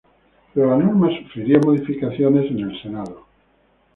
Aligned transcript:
Pero 0.51 0.71
la 0.75 0.83
norma 0.83 1.15
sufriría 1.15 1.59
modificaciones 1.59 2.49
en 2.49 2.57
el 2.61 2.81
Senado. 2.81 3.23